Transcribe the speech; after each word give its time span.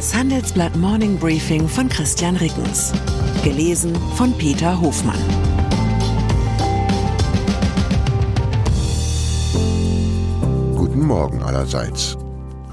Das 0.00 0.14
Handelsblatt 0.14 0.74
Morning 0.76 1.18
Briefing 1.18 1.68
von 1.68 1.86
Christian 1.86 2.34
Rickens. 2.36 2.90
Gelesen 3.44 3.94
von 4.16 4.32
Peter 4.38 4.80
Hofmann. 4.80 5.20
Guten 10.74 11.06
Morgen 11.06 11.42
allerseits. 11.42 12.16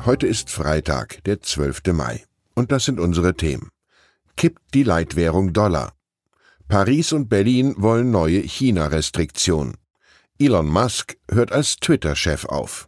Heute 0.06 0.26
ist 0.26 0.50
Freitag, 0.50 1.22
der 1.26 1.42
12. 1.42 1.82
Mai. 1.92 2.24
Und 2.56 2.72
das 2.72 2.86
sind 2.86 2.98
unsere 2.98 3.36
Themen. 3.36 3.72
Kippt 4.38 4.62
die 4.74 4.84
Leitwährung 4.84 5.52
Dollar. 5.52 5.92
Paris 6.70 7.12
und 7.12 7.28
Berlin 7.28 7.76
wollen 7.78 8.10
neue 8.10 8.40
China-Restriktionen. 8.40 9.76
Elon 10.40 10.70
Musk 10.70 11.18
hört 11.30 11.52
als 11.52 11.76
Twitter-Chef 11.76 12.46
auf. 12.46 12.88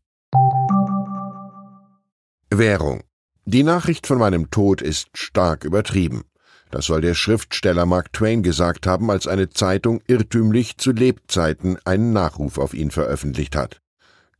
Währung. 2.51 3.03
Die 3.47 3.63
Nachricht 3.63 4.07
von 4.07 4.19
meinem 4.19 4.51
Tod 4.51 4.83
ist 4.83 5.09
stark 5.17 5.65
übertrieben. 5.65 6.25
Das 6.71 6.85
soll 6.85 7.01
der 7.01 7.15
Schriftsteller 7.15 7.87
Mark 7.87 8.13
Twain 8.13 8.43
gesagt 8.43 8.87
haben, 8.87 9.11
als 9.11 9.27
eine 9.27 9.49
Zeitung 9.49 10.03
irrtümlich 10.07 10.77
zu 10.77 10.93
Lebzeiten 10.93 11.79
einen 11.87 12.13
Nachruf 12.13 12.59
auf 12.59 12.75
ihn 12.75 12.91
veröffentlicht 12.91 13.57
hat. 13.57 13.81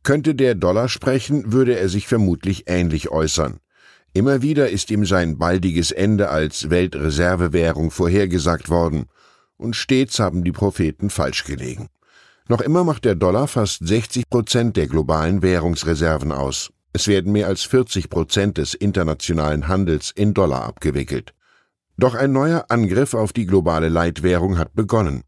Könnte 0.03 0.35
der 0.35 0.53
Dollar 0.53 0.89
sprechen, 0.89 1.51
würde 1.51 1.75
er 1.75 1.89
sich 1.89 2.07
vermutlich 2.07 2.65
ähnlich 2.67 3.09
äußern. 3.09 3.57
Immer 4.13 4.43
wieder 4.43 4.69
ist 4.69 4.91
ihm 4.91 5.05
sein 5.05 5.39
baldiges 5.39 5.91
Ende 5.91 6.29
als 6.29 6.69
Weltreservewährung 6.69 7.89
vorhergesagt 7.89 8.69
worden, 8.69 9.05
und 9.57 9.75
stets 9.75 10.19
haben 10.19 10.43
die 10.43 10.51
Propheten 10.51 11.09
falsch 11.09 11.45
gelegen. 11.45 11.87
Noch 12.47 12.61
immer 12.61 12.83
macht 12.83 13.05
der 13.05 13.15
Dollar 13.15 13.47
fast 13.47 13.87
60 13.87 14.29
Prozent 14.29 14.77
der 14.77 14.87
globalen 14.87 15.41
Währungsreserven 15.41 16.31
aus. 16.31 16.71
Es 16.91 17.07
werden 17.07 17.31
mehr 17.31 17.47
als 17.47 17.63
40 17.63 18.09
Prozent 18.09 18.59
des 18.59 18.75
internationalen 18.75 19.67
Handels 19.67 20.11
in 20.11 20.35
Dollar 20.35 20.63
abgewickelt. 20.65 21.33
Doch 21.97 22.13
ein 22.13 22.31
neuer 22.31 22.65
Angriff 22.69 23.15
auf 23.15 23.33
die 23.33 23.47
globale 23.47 23.89
Leitwährung 23.89 24.59
hat 24.59 24.75
begonnen. 24.75 25.23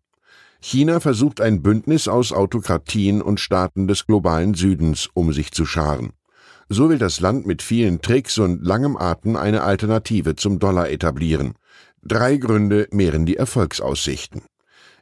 China 0.60 1.00
versucht 1.00 1.42
ein 1.42 1.64
Bündnis 1.64 2.08
aus 2.08 2.32
Autokratien 2.32 3.22
und 3.22 3.40
Staaten 3.40 3.88
des 3.88 4.06
globalen 4.06 4.54
Südens, 4.54 5.10
um 5.14 5.34
sich 5.34 5.52
zu 5.52 5.66
scharen. 5.66 6.14
So 6.68 6.90
will 6.90 6.98
das 6.98 7.20
Land 7.20 7.46
mit 7.46 7.62
vielen 7.62 8.02
Tricks 8.02 8.40
und 8.40 8.66
langem 8.66 8.98
Atem 8.98 9.36
eine 9.36 9.62
Alternative 9.62 10.36
zum 10.36 10.58
Dollar 10.58 10.90
etablieren. 10.90 11.54
Drei 12.02 12.38
Gründe 12.38 12.88
mehren 12.92 13.26
die 13.26 13.38
Erfolgsaussichten. 13.38 14.42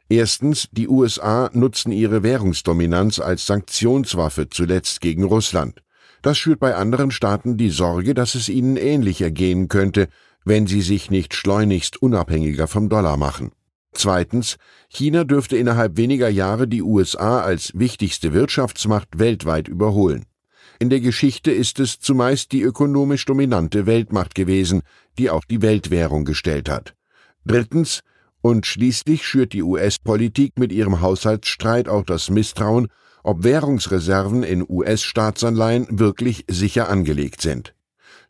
Erstens, 0.08 0.68
die 0.72 0.88
USA 0.88 1.50
nutzen 1.54 1.90
ihre 1.90 2.22
Währungsdominanz 2.22 3.18
als 3.18 3.46
Sanktionswaffe 3.46 4.50
zuletzt 4.50 5.00
gegen 5.00 5.24
Russland. 5.24 5.82
Das 6.20 6.36
schürt 6.36 6.60
bei 6.60 6.74
anderen 6.74 7.10
Staaten 7.10 7.56
die 7.56 7.70
Sorge, 7.70 8.12
dass 8.12 8.34
es 8.34 8.48
ihnen 8.50 8.76
ähnlich 8.76 9.22
ergehen 9.22 9.68
könnte, 9.68 10.08
wenn 10.44 10.66
sie 10.66 10.82
sich 10.82 11.10
nicht 11.10 11.34
schleunigst 11.34 12.00
unabhängiger 12.02 12.66
vom 12.66 12.90
Dollar 12.90 13.16
machen. 13.16 13.52
Zweitens, 13.92 14.56
China 14.88 15.24
dürfte 15.24 15.56
innerhalb 15.56 15.96
weniger 15.96 16.28
Jahre 16.28 16.68
die 16.68 16.82
USA 16.82 17.40
als 17.40 17.72
wichtigste 17.74 18.34
Wirtschaftsmacht 18.34 19.18
weltweit 19.18 19.68
überholen. 19.68 20.26
In 20.78 20.90
der 20.90 21.00
Geschichte 21.00 21.50
ist 21.50 21.78
es 21.80 22.00
zumeist 22.00 22.52
die 22.52 22.62
ökonomisch 22.62 23.24
dominante 23.24 23.86
Weltmacht 23.86 24.34
gewesen, 24.34 24.82
die 25.18 25.30
auch 25.30 25.44
die 25.44 25.62
Weltwährung 25.62 26.24
gestellt 26.24 26.68
hat. 26.68 26.94
Drittens 27.44 28.00
und 28.40 28.66
schließlich 28.66 29.26
schürt 29.26 29.52
die 29.52 29.62
US-Politik 29.62 30.58
mit 30.58 30.72
ihrem 30.72 31.00
Haushaltsstreit 31.00 31.88
auch 31.88 32.04
das 32.04 32.28
Misstrauen, 32.28 32.88
ob 33.22 33.42
Währungsreserven 33.42 34.42
in 34.42 34.64
US-Staatsanleihen 34.68 35.86
wirklich 35.98 36.44
sicher 36.48 36.90
angelegt 36.90 37.40
sind. 37.40 37.74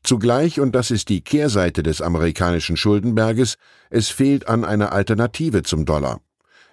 Zugleich, 0.04 0.60
und 0.60 0.74
das 0.74 0.90
ist 0.90 1.08
die 1.08 1.22
Kehrseite 1.22 1.82
des 1.82 2.00
amerikanischen 2.00 2.76
Schuldenberges, 2.76 3.56
es 3.90 4.10
fehlt 4.10 4.46
an 4.46 4.64
einer 4.64 4.92
Alternative 4.92 5.62
zum 5.62 5.84
Dollar. 5.84 6.20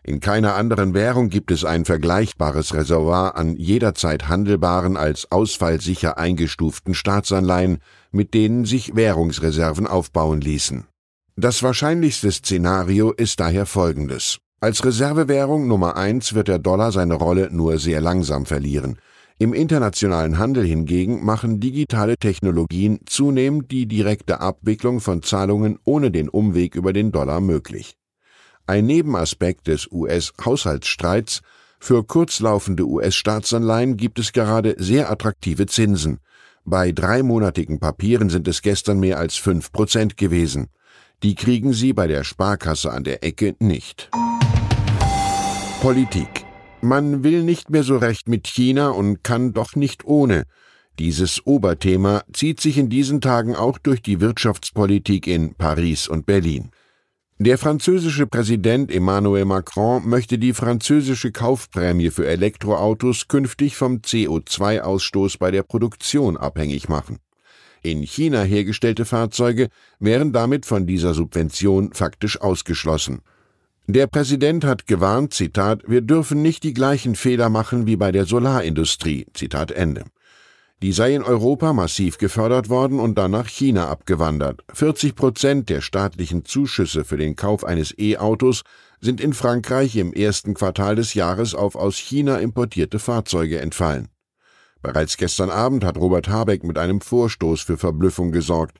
In 0.03 0.19
keiner 0.19 0.55
anderen 0.55 0.95
Währung 0.95 1.29
gibt 1.29 1.51
es 1.51 1.63
ein 1.63 1.85
vergleichbares 1.85 2.73
Reservoir 2.73 3.35
an 3.35 3.55
jederzeit 3.55 4.27
handelbaren 4.27 4.97
als 4.97 5.31
ausfallsicher 5.31 6.17
eingestuften 6.17 6.95
Staatsanleihen, 6.95 7.77
mit 8.11 8.33
denen 8.33 8.65
sich 8.65 8.95
Währungsreserven 8.95 9.85
aufbauen 9.85 10.41
ließen. 10.41 10.85
Das 11.35 11.61
wahrscheinlichste 11.61 12.31
Szenario 12.31 13.11
ist 13.11 13.39
daher 13.39 13.67
folgendes. 13.67 14.39
Als 14.59 14.83
Reservewährung 14.83 15.67
Nummer 15.67 15.95
eins 15.95 16.33
wird 16.33 16.47
der 16.47 16.59
Dollar 16.59 16.91
seine 16.91 17.15
Rolle 17.15 17.49
nur 17.51 17.77
sehr 17.77 18.01
langsam 18.01 18.45
verlieren. 18.45 18.97
Im 19.37 19.53
internationalen 19.53 20.37
Handel 20.37 20.63
hingegen 20.63 21.23
machen 21.25 21.59
digitale 21.59 22.15
Technologien 22.17 22.99
zunehmend 23.05 23.71
die 23.71 23.87
direkte 23.87 24.39
Abwicklung 24.39 24.99
von 24.99 25.23
Zahlungen 25.23 25.79
ohne 25.83 26.11
den 26.11 26.29
Umweg 26.29 26.75
über 26.75 26.91
den 26.93 27.11
Dollar 27.11 27.41
möglich. 27.41 27.95
Ein 28.67 28.85
Nebenaspekt 28.85 29.67
des 29.67 29.91
US-Haushaltsstreits 29.91 31.41
für 31.79 32.03
kurzlaufende 32.03 32.85
US-Staatsanleihen 32.85 33.97
gibt 33.97 34.19
es 34.19 34.33
gerade 34.33 34.75
sehr 34.77 35.09
attraktive 35.09 35.65
Zinsen. 35.65 36.19
Bei 36.63 36.91
dreimonatigen 36.91 37.79
Papieren 37.79 38.29
sind 38.29 38.47
es 38.47 38.61
gestern 38.61 38.99
mehr 38.99 39.17
als 39.17 39.35
fünf 39.35 39.71
Prozent 39.71 40.15
gewesen. 40.15 40.67
Die 41.23 41.33
kriegen 41.33 41.73
Sie 41.73 41.93
bei 41.93 42.07
der 42.07 42.23
Sparkasse 42.23 42.91
an 42.91 43.03
der 43.03 43.23
Ecke 43.23 43.55
nicht. 43.59 44.09
Politik. 45.81 46.45
Man 46.81 47.23
will 47.23 47.43
nicht 47.43 47.71
mehr 47.71 47.83
so 47.83 47.97
recht 47.97 48.27
mit 48.27 48.47
China 48.47 48.89
und 48.89 49.23
kann 49.23 49.53
doch 49.53 49.75
nicht 49.75 50.05
ohne. 50.05 50.45
Dieses 50.99 51.45
Oberthema 51.47 52.23
zieht 52.31 52.59
sich 52.59 52.77
in 52.77 52.89
diesen 52.89 53.21
Tagen 53.21 53.55
auch 53.55 53.79
durch 53.79 54.03
die 54.03 54.21
Wirtschaftspolitik 54.21 55.25
in 55.25 55.55
Paris 55.55 56.07
und 56.07 56.27
Berlin. 56.27 56.69
Der 57.43 57.57
französische 57.57 58.27
Präsident 58.27 58.91
Emmanuel 58.91 59.45
Macron 59.45 60.07
möchte 60.07 60.37
die 60.37 60.53
französische 60.53 61.31
Kaufprämie 61.31 62.11
für 62.11 62.27
Elektroautos 62.27 63.29
künftig 63.29 63.75
vom 63.75 63.95
CO2-Ausstoß 63.95 65.39
bei 65.39 65.49
der 65.49 65.63
Produktion 65.63 66.37
abhängig 66.37 66.87
machen. 66.87 67.17
In 67.81 68.03
China 68.03 68.43
hergestellte 68.43 69.05
Fahrzeuge 69.05 69.69
wären 69.97 70.33
damit 70.33 70.67
von 70.67 70.85
dieser 70.85 71.15
Subvention 71.15 71.93
faktisch 71.93 72.39
ausgeschlossen. 72.39 73.21
Der 73.87 74.05
Präsident 74.05 74.63
hat 74.63 74.85
gewarnt, 74.85 75.33
Zitat, 75.33 75.81
wir 75.87 76.01
dürfen 76.01 76.43
nicht 76.43 76.63
die 76.63 76.75
gleichen 76.75 77.15
Fehler 77.15 77.49
machen 77.49 77.87
wie 77.87 77.95
bei 77.95 78.11
der 78.11 78.27
Solarindustrie, 78.27 79.25
Zitat 79.33 79.71
Ende. 79.71 80.03
Die 80.81 80.93
sei 80.93 81.13
in 81.13 81.21
Europa 81.21 81.73
massiv 81.73 82.17
gefördert 82.17 82.69
worden 82.69 82.99
und 82.99 83.15
dann 83.15 83.29
nach 83.29 83.47
China 83.47 83.89
abgewandert. 83.89 84.63
40 84.73 85.13
Prozent 85.13 85.69
der 85.69 85.81
staatlichen 85.81 86.43
Zuschüsse 86.43 87.03
für 87.03 87.17
den 87.17 87.35
Kauf 87.35 87.63
eines 87.63 87.93
E-Autos 87.99 88.63
sind 88.99 89.21
in 89.21 89.33
Frankreich 89.33 89.95
im 89.95 90.11
ersten 90.11 90.55
Quartal 90.55 90.95
des 90.95 91.13
Jahres 91.13 91.53
auf 91.53 91.75
aus 91.75 91.97
China 91.97 92.37
importierte 92.37 92.97
Fahrzeuge 92.97 93.59
entfallen. 93.59 94.07
Bereits 94.81 95.17
gestern 95.17 95.51
Abend 95.51 95.83
hat 95.83 95.97
Robert 95.97 96.29
Habeck 96.29 96.63
mit 96.63 96.79
einem 96.79 96.99
Vorstoß 96.99 97.61
für 97.61 97.77
Verblüffung 97.77 98.31
gesorgt. 98.31 98.79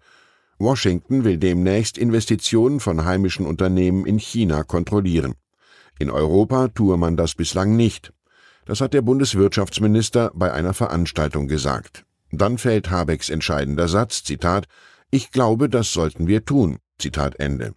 Washington 0.58 1.24
will 1.24 1.38
demnächst 1.38 2.00
Investitionen 2.00 2.80
von 2.80 3.06
heimischen 3.06 3.46
Unternehmen 3.46 4.08
in 4.08 4.18
China 4.18 4.64
kontrollieren. 4.64 5.36
In 6.00 6.10
Europa 6.10 6.70
tue 6.70 6.98
man 6.98 7.16
das 7.16 7.36
bislang 7.36 7.76
nicht. 7.76 8.12
Das 8.72 8.80
hat 8.80 8.94
der 8.94 9.02
Bundeswirtschaftsminister 9.02 10.32
bei 10.34 10.54
einer 10.54 10.74
Veranstaltung 10.74 11.50
gesagt. 11.50 12.06
Dann 12.32 12.58
fällt 12.58 12.90
Habecks 12.90 13.30
entscheidender 13.30 13.90
Satz, 13.90 14.24
Zitat, 14.24 14.66
ich 15.10 15.32
glaube, 15.32 15.68
das 15.68 15.92
sollten 15.92 16.26
wir 16.26 16.46
tun, 16.46 16.78
Zitat 16.98 17.38
Ende. 17.38 17.74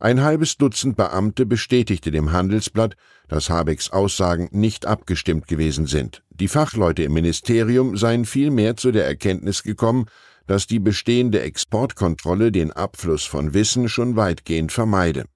Ein 0.00 0.22
halbes 0.22 0.56
Dutzend 0.56 0.96
Beamte 0.96 1.46
bestätigte 1.46 2.10
dem 2.10 2.32
Handelsblatt, 2.32 2.96
dass 3.28 3.50
Habecks 3.50 3.90
Aussagen 3.90 4.48
nicht 4.50 4.84
abgestimmt 4.84 5.46
gewesen 5.46 5.86
sind. 5.86 6.24
Die 6.30 6.48
Fachleute 6.48 7.04
im 7.04 7.12
Ministerium 7.12 7.96
seien 7.96 8.24
vielmehr 8.24 8.76
zu 8.76 8.90
der 8.90 9.06
Erkenntnis 9.06 9.62
gekommen, 9.62 10.06
dass 10.48 10.66
die 10.66 10.80
bestehende 10.80 11.40
Exportkontrolle 11.42 12.50
den 12.50 12.72
Abfluss 12.72 13.24
von 13.24 13.54
Wissen 13.54 13.88
schon 13.88 14.16
weitgehend 14.16 14.72
vermeide. 14.72 15.26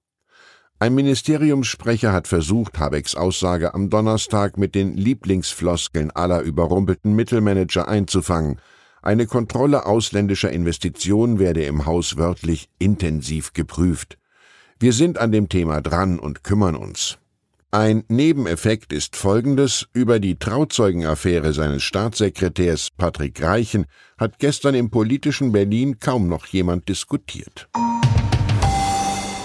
Ein 0.81 0.95
Ministeriumssprecher 0.95 2.11
hat 2.11 2.27
versucht, 2.27 2.79
Habecks 2.79 3.13
Aussage 3.13 3.75
am 3.75 3.91
Donnerstag 3.91 4.57
mit 4.57 4.73
den 4.73 4.97
Lieblingsfloskeln 4.97 6.09
aller 6.09 6.41
überrumpelten 6.41 7.13
Mittelmanager 7.13 7.87
einzufangen. 7.87 8.59
Eine 9.03 9.27
Kontrolle 9.27 9.85
ausländischer 9.85 10.49
Investitionen 10.49 11.37
werde 11.37 11.65
im 11.65 11.85
Haus 11.85 12.17
wörtlich 12.17 12.67
intensiv 12.79 13.53
geprüft. 13.53 14.17
Wir 14.79 14.93
sind 14.93 15.19
an 15.19 15.31
dem 15.31 15.49
Thema 15.49 15.81
dran 15.81 16.17
und 16.17 16.43
kümmern 16.43 16.75
uns. 16.75 17.19
Ein 17.69 18.03
Nebeneffekt 18.07 18.91
ist 18.91 19.15
folgendes. 19.15 19.85
Über 19.93 20.19
die 20.19 20.39
Trauzeugenaffäre 20.39 21.53
seines 21.53 21.83
Staatssekretärs 21.83 22.89
Patrick 22.97 23.43
Reichen 23.43 23.85
hat 24.17 24.39
gestern 24.39 24.73
im 24.73 24.89
politischen 24.89 25.51
Berlin 25.51 25.99
kaum 25.99 26.27
noch 26.27 26.47
jemand 26.47 26.89
diskutiert. 26.89 27.69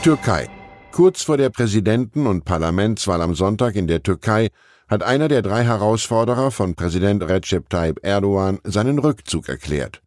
Türkei. 0.03 0.49
Kurz 0.97 1.25
vor 1.25 1.37
der 1.37 1.51
Präsidenten- 1.51 2.27
und 2.27 2.47
Parlamentswahl 2.47 3.21
am 3.21 3.35
Sonntag 3.35 3.77
in 3.77 3.87
der 3.87 4.03
Türkei 4.03 4.49
hat 4.89 5.03
einer 5.03 5.29
der 5.29 5.43
drei 5.43 5.63
Herausforderer 5.63 6.51
von 6.51 6.75
Präsident 6.75 7.23
Recep 7.23 7.69
Tayyip 7.69 8.01
Erdogan 8.03 8.61
seinen 8.65 8.99
Rückzug 8.99 9.51
erklärt. 9.51 10.01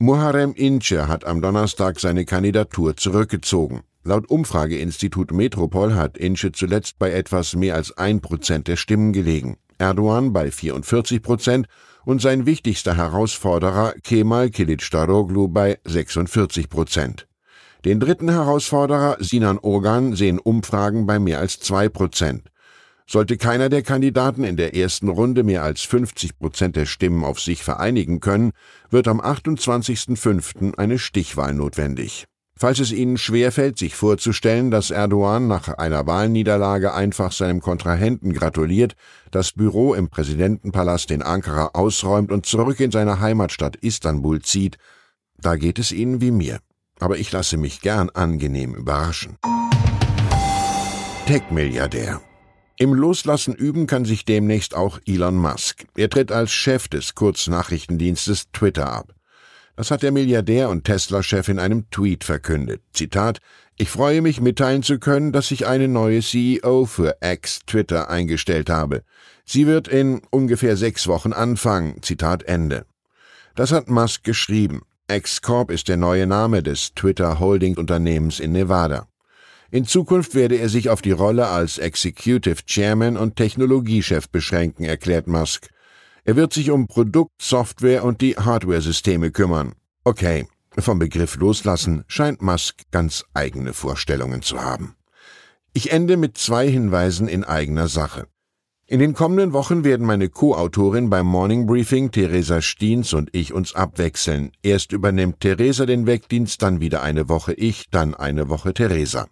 Muharrem 0.00 0.52
Ince 0.54 1.06
hat 1.06 1.24
am 1.24 1.42
Donnerstag 1.42 2.00
seine 2.00 2.24
Kandidatur 2.24 2.96
zurückgezogen. 2.96 3.82
Laut 4.02 4.28
Umfrageinstitut 4.28 5.30
Metropol 5.30 5.94
hat 5.94 6.18
Ince 6.18 6.50
zuletzt 6.50 6.98
bei 6.98 7.12
etwas 7.12 7.54
mehr 7.54 7.76
als 7.76 7.96
ein 7.96 8.20
Prozent 8.20 8.66
der 8.66 8.74
Stimmen 8.74 9.12
gelegen. 9.12 9.58
Erdogan 9.78 10.32
bei 10.32 10.50
44 10.50 11.22
Prozent 11.22 11.68
und 12.04 12.20
sein 12.20 12.46
wichtigster 12.46 12.96
Herausforderer 12.96 13.94
Kemal 14.02 14.50
Kilicdaroglu 14.50 15.46
bei 15.46 15.78
46 15.84 16.68
Prozent. 16.68 17.28
Den 17.84 17.98
dritten 17.98 18.30
Herausforderer 18.30 19.16
Sinan 19.18 19.58
Ogan 19.60 20.14
sehen 20.14 20.38
Umfragen 20.38 21.04
bei 21.04 21.18
mehr 21.18 21.40
als 21.40 21.58
zwei 21.58 21.88
Prozent. 21.88 22.48
Sollte 23.08 23.36
keiner 23.36 23.68
der 23.70 23.82
Kandidaten 23.82 24.44
in 24.44 24.56
der 24.56 24.76
ersten 24.76 25.08
Runde 25.08 25.42
mehr 25.42 25.64
als 25.64 25.82
50 25.82 26.38
Prozent 26.38 26.76
der 26.76 26.86
Stimmen 26.86 27.24
auf 27.24 27.40
sich 27.40 27.64
vereinigen 27.64 28.20
können, 28.20 28.52
wird 28.90 29.08
am 29.08 29.20
28.05. 29.20 30.78
eine 30.78 31.00
Stichwahl 31.00 31.54
notwendig. 31.54 32.26
Falls 32.56 32.78
es 32.78 32.92
Ihnen 32.92 33.18
schwerfällt, 33.18 33.76
sich 33.78 33.96
vorzustellen, 33.96 34.70
dass 34.70 34.92
Erdogan 34.92 35.48
nach 35.48 35.66
einer 35.66 36.06
Wahlniederlage 36.06 36.94
einfach 36.94 37.32
seinem 37.32 37.60
Kontrahenten 37.60 38.32
gratuliert, 38.32 38.94
das 39.32 39.50
Büro 39.50 39.94
im 39.94 40.08
Präsidentenpalast 40.08 41.10
in 41.10 41.22
Ankara 41.22 41.70
ausräumt 41.72 42.30
und 42.30 42.46
zurück 42.46 42.78
in 42.78 42.92
seine 42.92 43.18
Heimatstadt 43.18 43.74
Istanbul 43.74 44.40
zieht, 44.40 44.78
da 45.36 45.56
geht 45.56 45.80
es 45.80 45.90
Ihnen 45.90 46.20
wie 46.20 46.30
mir 46.30 46.60
aber 47.00 47.18
ich 47.18 47.32
lasse 47.32 47.56
mich 47.56 47.80
gern 47.80 48.10
angenehm 48.10 48.74
überraschen. 48.74 49.38
Tech-Milliardär. 51.26 52.20
Im 52.78 52.94
Loslassen 52.94 53.54
üben 53.54 53.86
kann 53.86 54.04
sich 54.04 54.24
demnächst 54.24 54.74
auch 54.74 54.98
Elon 55.06 55.36
Musk. 55.36 55.84
Er 55.96 56.10
tritt 56.10 56.32
als 56.32 56.50
Chef 56.52 56.88
des 56.88 57.14
Kurznachrichtendienstes 57.14 58.50
Twitter 58.52 58.92
ab. 58.92 59.14
Das 59.76 59.90
hat 59.90 60.02
der 60.02 60.12
Milliardär 60.12 60.68
und 60.68 60.84
Tesla-Chef 60.84 61.48
in 61.48 61.58
einem 61.58 61.88
Tweet 61.90 62.24
verkündet. 62.24 62.82
Zitat 62.92 63.40
Ich 63.76 63.88
freue 63.88 64.20
mich 64.20 64.40
mitteilen 64.40 64.82
zu 64.82 64.98
können, 64.98 65.32
dass 65.32 65.50
ich 65.50 65.66
eine 65.66 65.88
neue 65.88 66.20
CEO 66.22 66.86
für 66.86 67.16
X 67.22 67.60
Twitter 67.66 68.10
eingestellt 68.10 68.68
habe. 68.68 69.02
Sie 69.44 69.66
wird 69.66 69.88
in 69.88 70.22
ungefähr 70.30 70.76
sechs 70.76 71.06
Wochen 71.06 71.32
anfangen. 71.32 72.02
Zitat 72.02 72.42
Ende. 72.42 72.84
Das 73.54 73.72
hat 73.72 73.88
Musk 73.88 74.24
geschrieben. 74.24 74.82
X-Corp 75.10 75.70
ist 75.70 75.88
der 75.88 75.96
neue 75.96 76.26
Name 76.26 76.62
des 76.62 76.94
Twitter-Holding-Unternehmens 76.94 78.40
in 78.40 78.52
Nevada. 78.52 79.08
In 79.70 79.84
Zukunft 79.84 80.34
werde 80.34 80.56
er 80.56 80.68
sich 80.68 80.90
auf 80.90 81.02
die 81.02 81.12
Rolle 81.12 81.48
als 81.48 81.78
Executive 81.78 82.64
Chairman 82.66 83.16
und 83.16 83.36
Technologiechef 83.36 84.28
beschränken, 84.28 84.84
erklärt 84.84 85.26
Musk. 85.26 85.68
Er 86.24 86.36
wird 86.36 86.52
sich 86.52 86.70
um 86.70 86.86
Produkt, 86.86 87.32
Software 87.40 88.04
und 88.04 88.20
die 88.20 88.36
Hardware-Systeme 88.36 89.30
kümmern. 89.30 89.74
Okay, 90.04 90.46
vom 90.78 90.98
Begriff 90.98 91.36
loslassen 91.36 92.04
scheint 92.06 92.40
Musk 92.40 92.82
ganz 92.90 93.24
eigene 93.34 93.72
Vorstellungen 93.72 94.42
zu 94.42 94.62
haben. 94.62 94.94
Ich 95.74 95.90
ende 95.90 96.16
mit 96.16 96.38
zwei 96.38 96.68
Hinweisen 96.68 97.28
in 97.28 97.44
eigener 97.44 97.88
Sache. 97.88 98.26
In 98.92 98.98
den 98.98 99.14
kommenden 99.14 99.54
Wochen 99.54 99.84
werden 99.84 100.06
meine 100.06 100.28
Co-Autorin 100.28 101.08
beim 101.08 101.24
Morning 101.24 101.64
Briefing, 101.64 102.10
Theresa 102.10 102.60
Stiens 102.60 103.14
und 103.14 103.30
ich 103.32 103.54
uns 103.54 103.74
abwechseln. 103.74 104.52
Erst 104.62 104.92
übernimmt 104.92 105.40
Theresa 105.40 105.86
den 105.86 106.04
Wegdienst, 106.06 106.60
dann 106.60 106.82
wieder 106.82 107.00
eine 107.00 107.30
Woche 107.30 107.54
ich, 107.54 107.88
dann 107.90 108.14
eine 108.14 108.50
Woche 108.50 108.74
Theresa. 108.74 109.28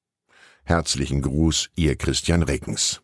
Herzlichen 0.66 1.22
Gruß, 1.22 1.70
Ihr 1.76 1.98
Christian 1.98 2.42
Reckens. 2.42 3.02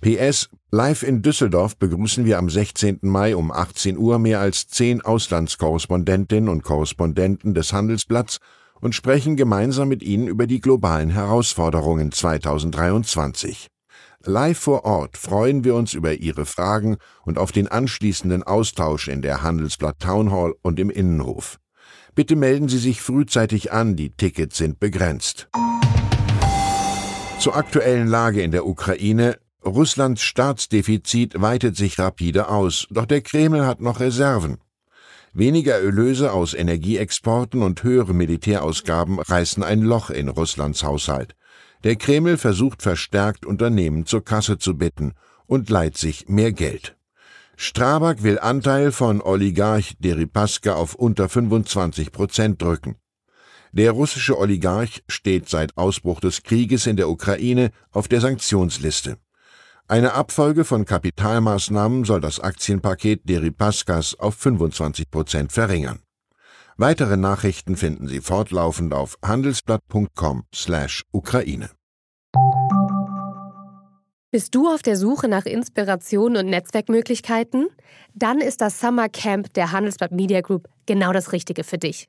PS, 0.00 0.50
live 0.70 1.04
in 1.04 1.22
Düsseldorf 1.22 1.76
begrüßen 1.76 2.26
wir 2.26 2.38
am 2.38 2.50
16. 2.50 2.98
Mai 3.02 3.36
um 3.36 3.52
18 3.52 3.96
Uhr 3.96 4.18
mehr 4.18 4.40
als 4.40 4.66
zehn 4.66 5.00
Auslandskorrespondentinnen 5.00 6.48
und 6.48 6.64
Korrespondenten 6.64 7.54
des 7.54 7.72
Handelsblatts 7.72 8.38
und 8.80 8.94
sprechen 8.94 9.36
gemeinsam 9.36 9.88
mit 9.88 10.02
Ihnen 10.02 10.26
über 10.26 10.46
die 10.46 10.60
globalen 10.60 11.10
Herausforderungen 11.10 12.10
2023. 12.12 13.68
Live 14.24 14.58
vor 14.58 14.84
Ort 14.84 15.16
freuen 15.16 15.62
wir 15.62 15.76
uns 15.76 15.94
über 15.94 16.14
Ihre 16.14 16.46
Fragen 16.46 16.96
und 17.24 17.38
auf 17.38 17.52
den 17.52 17.68
anschließenden 17.68 18.42
Austausch 18.42 19.06
in 19.06 19.22
der 19.22 19.42
Handelsblatt 19.42 20.00
Town 20.00 20.32
Hall 20.32 20.52
und 20.62 20.80
im 20.80 20.90
Innenhof. 20.90 21.58
Bitte 22.16 22.34
melden 22.34 22.68
Sie 22.68 22.78
sich 22.78 23.02
frühzeitig 23.02 23.72
an, 23.72 23.94
die 23.94 24.10
Tickets 24.10 24.56
sind 24.56 24.80
begrenzt. 24.80 25.48
Zur 27.38 27.54
aktuellen 27.54 28.08
Lage 28.08 28.42
in 28.42 28.50
der 28.50 28.66
Ukraine. 28.66 29.38
Russlands 29.64 30.22
Staatsdefizit 30.22 31.40
weitet 31.40 31.76
sich 31.76 31.98
rapide 31.98 32.48
aus, 32.48 32.86
doch 32.90 33.06
der 33.06 33.20
Kreml 33.20 33.66
hat 33.66 33.80
noch 33.80 34.00
Reserven. 34.00 34.58
Weniger 35.32 35.74
Erlöse 35.74 36.32
aus 36.32 36.54
Energieexporten 36.54 37.62
und 37.62 37.82
höhere 37.82 38.14
Militärausgaben 38.14 39.18
reißen 39.18 39.62
ein 39.62 39.82
Loch 39.82 40.10
in 40.10 40.28
Russlands 40.28 40.82
Haushalt. 40.82 41.34
Der 41.84 41.96
Kreml 41.96 42.38
versucht 42.38 42.82
verstärkt 42.82 43.44
Unternehmen 43.44 44.06
zur 44.06 44.24
Kasse 44.24 44.56
zu 44.58 44.78
bitten 44.78 45.12
und 45.46 45.68
leiht 45.68 45.96
sich 45.98 46.28
mehr 46.28 46.52
Geld. 46.52 46.96
Strabag 47.56 48.22
will 48.22 48.38
Anteil 48.38 48.92
von 48.92 49.20
Oligarch 49.20 49.96
Deripaska 49.98 50.74
auf 50.74 50.94
unter 50.94 51.28
25 51.28 52.12
Prozent 52.12 52.62
drücken. 52.62 52.96
Der 53.76 53.92
russische 53.92 54.36
Oligarch 54.38 55.04
steht 55.06 55.48
seit 55.50 55.76
Ausbruch 55.76 56.20
des 56.20 56.42
Krieges 56.42 56.86
in 56.86 56.96
der 56.96 57.10
Ukraine 57.10 57.72
auf 57.90 58.08
der 58.08 58.22
Sanktionsliste. 58.22 59.18
Eine 59.86 60.14
Abfolge 60.14 60.64
von 60.64 60.86
Kapitalmaßnahmen 60.86 62.06
soll 62.06 62.22
das 62.22 62.40
Aktienpaket 62.40 63.28
Deripaskas 63.28 64.18
auf 64.18 64.34
25 64.36 65.10
Prozent 65.10 65.52
verringern. 65.52 65.98
Weitere 66.78 67.18
Nachrichten 67.18 67.76
finden 67.76 68.08
Sie 68.08 68.22
fortlaufend 68.22 68.94
auf 68.94 69.18
handelsblatt.com/Ukraine. 69.22 71.68
Bist 74.30 74.54
du 74.54 74.68
auf 74.68 74.80
der 74.80 74.96
Suche 74.96 75.28
nach 75.28 75.44
Inspiration 75.44 76.38
und 76.38 76.46
Netzwerkmöglichkeiten? 76.46 77.68
Dann 78.14 78.40
ist 78.40 78.62
das 78.62 78.80
Summer 78.80 79.10
Camp 79.10 79.52
der 79.52 79.72
Handelsblatt 79.72 80.12
Media 80.12 80.40
Group 80.40 80.66
genau 80.86 81.12
das 81.12 81.32
Richtige 81.32 81.62
für 81.62 81.76
dich. 81.76 82.08